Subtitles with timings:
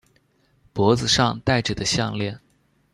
[0.73, 2.39] 脖子上戴着的项鍊